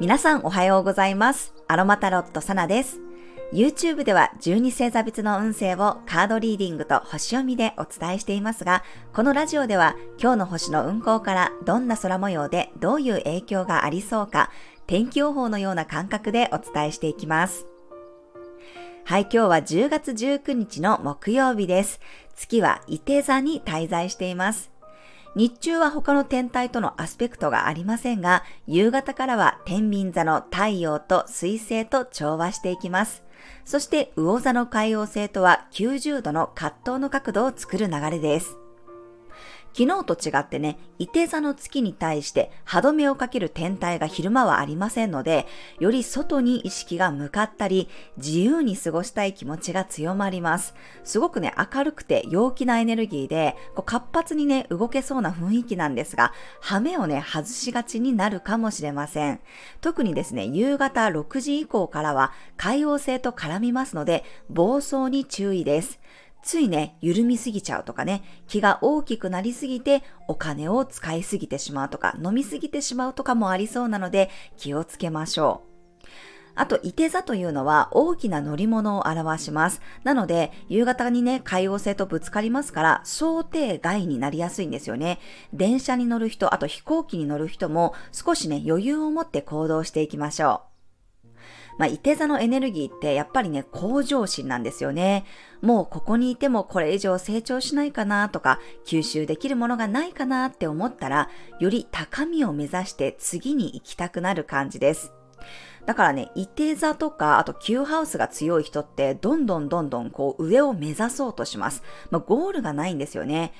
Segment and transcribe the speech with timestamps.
[0.00, 1.52] 皆さんおはようございます。
[1.68, 2.98] アロマタロットサナです。
[3.52, 14.50] YouTube では12星座別の運勢をカードリーディングと星読みでお伝えしていますが、このラジオでは今日の星の運行からどんな空模様でどういう影響がありそうか、
[14.86, 17.66] 天気予報のような感覚でお伝えしていきます。
[19.04, 22.00] はい、今日は10月19日の木曜日です。
[22.34, 24.71] 月は伊手座に滞在しています。
[25.34, 33.22] 日中は他の天体とのアスペクトがありませんが、夕方からは天秤座の太陽と水星と調和していきます。
[33.64, 38.58] そして魚座の海王星とは90度の葛藤の角度を作る流れです。
[39.74, 45.46] 昨日と違ってね、伊手座の月に対して歯止めをかける天体が昼間はありませんので、
[45.80, 50.74] より外に意識が向かったり、自由に過ごしたい気持ちが強まります。
[51.04, 59.40] すごくね、明るくて陽気なエネルギーで、こう活発にね、動けそうな雰囲気なんですが、羽目をね、外しがちになるかもしれません。
[59.80, 65.98] 特にですね、夕方6時以降からは海王星と絡みますので、暴走に注意です。
[66.42, 75.72] ついね、緩みすぎちゃうとかね、気が大きくなりすぎてお金を使いすぎてしまうとか、飲みすぎてしまうとかもありそうなので気をつけましょう。
[76.54, 79.80] あと、いて座というのは大きな乗り物を表します。
[80.04, 85.18] なので、夕方にね、海王星とぶつかりますから、想定外になりやすいんですよね。
[85.54, 90.71] 電車に乗る人、あと飛行機に乗る人も少しね、余裕を持って行動していきましょう。
[91.78, 95.24] まあ、いて座のエネルギーってやっぱりね、向上心なんですよね。
[95.60, 101.28] もうここにいてもこれ以上成長しないかなとか、吸収できるものがないかなって思ったら、
[101.60, 105.12] より高みを目指して次に行きたくなる感じです。
[105.86, 111.82] だからね、いて座とか、あと Q ハウスが強い人って、どんどんどんどんこう上を目指そうとします。
[112.10, 113.52] まあ、ゴールがないんですよね。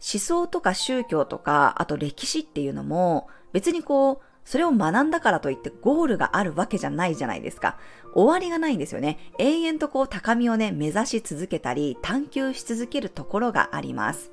[0.00, 7.78] 思想とか宗教とか、あと歴史っていうのも、別にこう、それを学んだからといってゴールがあるわけじゃないじゃないですか。
[8.14, 9.30] 終わりがないんですよね。
[9.38, 14.32] 永遠とこう高みをね、目指し続けたり、探求し続けるところがあります。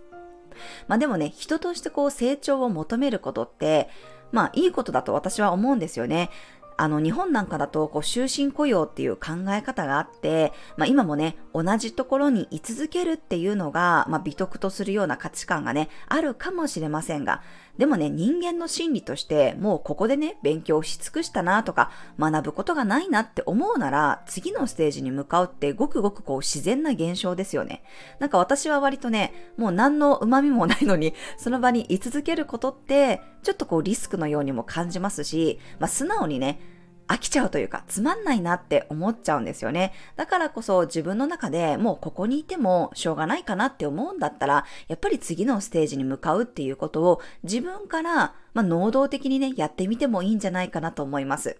[0.87, 3.89] まあでもね、人としてこう成長を求めることって、
[4.31, 6.31] まあいいことだと私は思うんですよね。
[6.77, 17.41] あの、日本なんかだと、こう、終身雇用っていう考え方があって、まあ今もね、同じところに居続けるっていうのが、まあ美徳とするような価値観がね、あるかもしれませんが、
[17.77, 27.83] でもね、人間の心理として、もうここでね、勉強し尽くしたなとか、学ぶことがないなって思うなら、次のステージに向かうってごくごくこう自然な現象ですよね。
[28.19, 36.59] なんか私は割とね、もう何の旨味もないのに、その場に居続けることって、ちょっとこうリスクのようにも感じますし、まあ素直にね、
[37.07, 39.93] 飽きちゃうというか、つまんないなって思っちゃうんですよね。
[40.17, 51.57] だからこそ自分の中でもうここにいてもしょうがないかなって思うんだったら、やっぱり次のステージに向かうっていうことを自分から、まあ、能動的にね、やってみてもいいんじゃないかなと思います。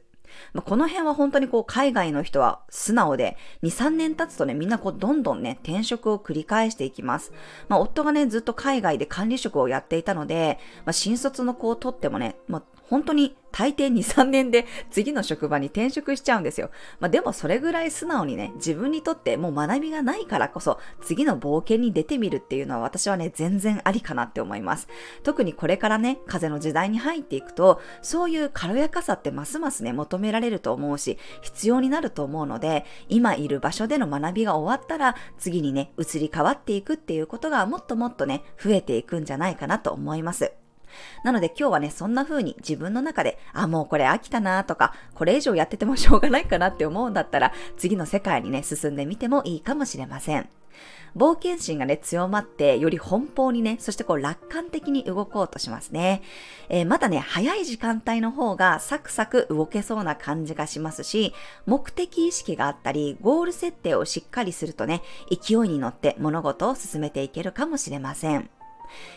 [0.53, 7.31] まあ、この辺は本当にこう海外の人は素直で、2、3年経つとね、みんなこうどんどんね、転職を繰り返していきます。
[7.67, 16.69] まあ、夫がね、ずっと海外で管理職をやっていたので、まあ、新卒の子を取ってもね、まあ、本当に大抵2、3年で次の職場に転職しちゃうんですよ。
[16.99, 24.87] まあでもそれぐらい素直にね、自分にとってもう学びがないからこそ、次の冒険に出てみるっていうのは私はね、全然ありかなって思います。
[25.23, 40.53] 特にこれからね、風の時代に入っていくと、そういう軽やかさってますますね、求められると思うし、必要になると思うので、今いる場所での学びが終わったら、次にね、移り変わっていくっていうことがもっともっとね、増えていくんじゃないかなと思います。
[41.23, 50.49] なので今日はね、そんな風に自分の中で、あ、もうこれ飽きたなとか、これ以上やっててもしょうがないかなって思うんだったら、次の世界にね、進んでみてもいいかもしれません。
[51.15, 56.21] 冒険心がね、強まって、より奔放にね、そしてこう楽観的に動こうとしますね。
[56.69, 61.33] えー、まだね、早い時間帯の方がサクサク動けそうな感じがしますし、
[61.65, 68.49] 目的意識があったり、ゴール設定をしっかりするとね、勢いに乗って物事を進めていけるかもしれません。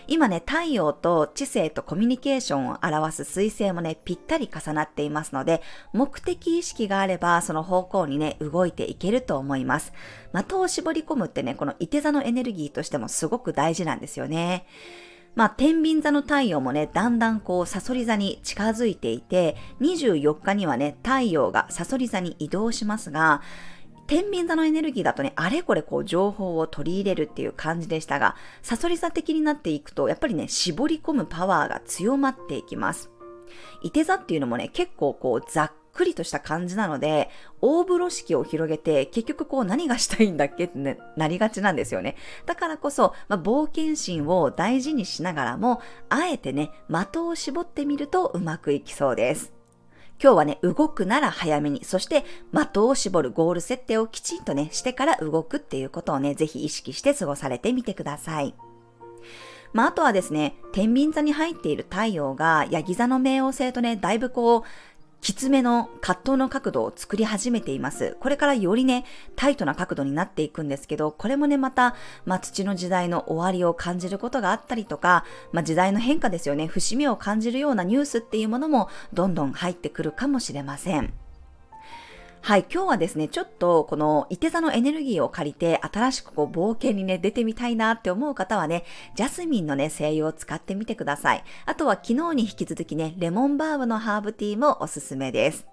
[0.06, 5.62] 今ね、太陽と知性とコミュニケーションを表す水星もね、ぴったり重なっていますので、
[5.92, 9.92] 目的意識があれば、その方向にね、動いていけると思います。
[10.32, 14.66] 的を絞り込むってね、この伊手座のエネルギーとしてもすごく大事なんですよね。
[15.36, 23.42] まあ、天秤座の太陽もね、だんだんこう、サソリ座に近づいていて、24日にはね、太陽がサソリ座に移動しますが、
[24.10, 33.08] 天秤座のエネルギーだとね、あれこれこう情報を取り入れるっていう感じでしたが、サソリ座的になっていくと、やっぱりね、絞り込むパワーが強まっていきます。
[33.84, 37.30] 伊手座っていうのもね、結構こうざっくりとした感じなので、
[37.60, 42.16] 大風呂敷を広げて、結局こう何がしたいんだっけって、ね、なりがちなんですよね。
[42.46, 49.59] だからこそ、まあ、冒険心を大事にしながらも、あえてね、的を絞ってみるとうまくいきそうです。
[50.22, 58.54] 今日はね、動くなら早めに、そして的を絞るゴール設定をきちんとね、してから動くっていうことをね、ぜひ意識して過ごされてみてください。
[59.72, 64.62] まあ、あとはですね、天秤座に入っている太陽が、ヤギ座の冥王星とね、だいぶこう、
[65.20, 68.16] きつめの葛藤の角度を作り始めています。
[68.20, 69.04] これからよりね、
[69.36, 71.94] タイトな角度になっていくんですけど、これもね、また、
[72.24, 81.12] まあ、土の時代の終わりを感じることがあったりとか、まあ、時代の変化ですよね、節目を感じるようなニュースっていうものも、どんどん入ってくるかもしれません。
[82.42, 88.84] はい、今日はですね、ちょっとこの伊手座のエネルギーを借りて新しくこう冒険にね、出てみたいなって思う方はね、
[89.14, 91.44] ジャスミンのね、精油を使ってみてください。
[91.66, 95.66] あとは昨日に引き続きね、レモンバーブのハーブティーもおすすめです。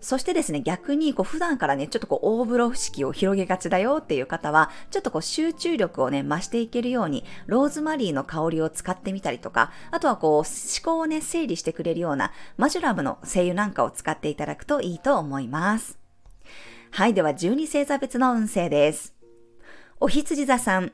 [0.00, 10.44] そしてですね、逆にこう普段からね、ちょっとこう大風呂敷を広げがちだよっていう方は、ちょっとこう集中力をね、増していけるように、ローズマリーの香りを使ってみたりとか、あとはこう思
[10.84, 15.98] 考をね、整理してくれるようなマジュラムの精油なんかを使っていただくといいと思います。
[16.90, 19.14] はい、では12星座別の運勢です。
[19.98, 20.92] お羊座さん、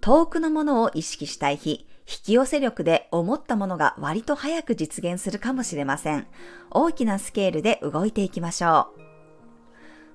[0.00, 6.26] 遠くのものを意識したい日、引き寄せ力で思ったものが割と早く実現するかもしれません。
[6.70, 9.00] 大きなスケールで動いていきましょう。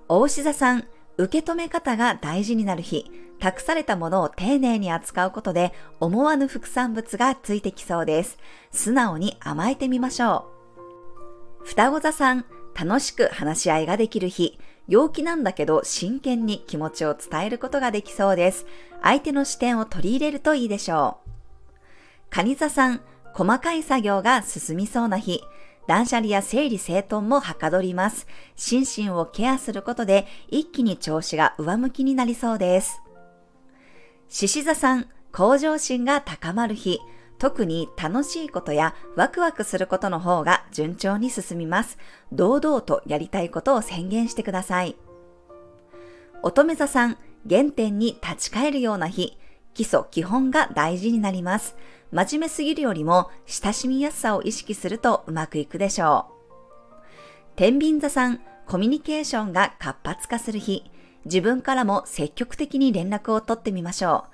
[0.07, 0.85] 大牛座さん、
[1.17, 8.37] 受け止め方が大事になる日、託されたものを丁寧に扱うことで思わぬ副産物がついてきそうです。
[8.71, 10.45] 素直に甘えてみましょ
[11.63, 11.65] う。
[11.65, 12.45] 双子座さん、
[12.75, 18.65] 楽しく話し合いができる日、陽気なんだけど真剣に気持ちを伝えることができそうです。
[19.03, 21.28] 相手の視点を取り入れるといいでしょう。
[22.29, 23.01] カニ座さん、
[23.33, 25.41] 細かい作業が進みそうな日、
[25.87, 28.27] 断捨離や整理整頓もはかどります。
[28.55, 33.01] 心身をケアすることで一気に調子が上向きになりそうです。
[34.27, 36.99] 獅子座さん、向上心が高まる日、
[37.39, 41.97] 特に楽しいことやワクワクすることの方が順調に進みます。
[42.31, 44.95] 堂々とやりたいことを宣言してください。
[46.43, 47.17] 乙女座さん、
[47.49, 49.39] 原点に立ち返るような日、
[49.73, 51.75] 基礎基本が大事になります。
[52.11, 56.33] 真面目すぎるよりも親しみやすさを意識するとうまくいくでしょう。
[57.55, 60.89] 天秤座さん、コミュニケーションが活発化する日、
[61.25, 64.25] 自分からも積極的に連絡を取ってみましょ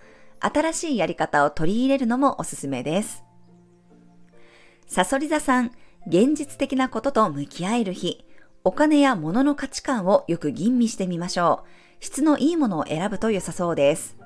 [0.41, 0.47] う。
[0.47, 3.23] 新しいやり方を取り入れるのもおすすめです。
[4.87, 5.71] サソリ座さん、
[6.07, 8.25] 現実的なことと向き合える日、
[8.63, 11.69] お金や物の価値観をよく吟味してみましょう。
[11.99, 14.17] 質のいいものを選ぶと良さそうです。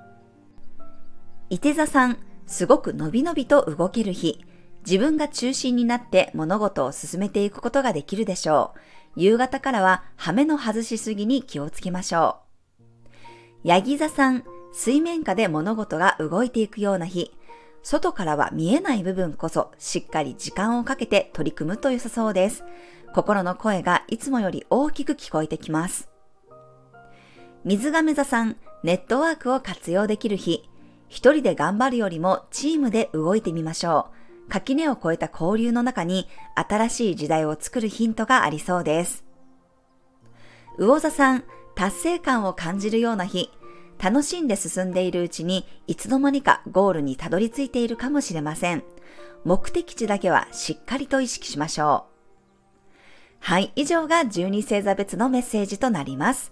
[1.49, 2.17] 伊手座さん、
[2.49, 4.43] すごくのびのびと動ける日、
[4.83, 8.73] 自分が中心になって物事を進めていくことができるでしょ
[9.15, 9.21] う。
[9.21, 12.39] 夕方からは羽目の外しすぎに気をつけましょ
[12.83, 12.87] う。
[13.63, 14.43] ヤギ座さん、
[14.73, 17.31] 水面下で物事が動いていくような日、
[17.83, 22.63] 外からは見えない部分こそしっかり時間をかけて取り組むと良さそうです。
[23.13, 26.09] 心の声がいつもより大きく聞こえてきます。
[27.63, 30.67] 水亀座さん、ネットワークを活用できる日、
[31.09, 34.07] 一人で頑張るよりもチームで動いてみましょ
[34.47, 34.49] う。
[34.49, 39.25] 垣根を越えた交流の中に新しい時代を作るヒントがありそうです。
[40.77, 41.43] 魚座さん、
[41.75, 43.51] 達成感を感じるような日、
[44.01, 48.83] 楽しんで進んでいるうちにいつの間にかゴールにたどり着いているかもしれません。
[49.43, 52.09] 目的地だけはしっかりと意識しましょう。
[53.41, 56.51] はい、以上が12星座別のメッセージとなります。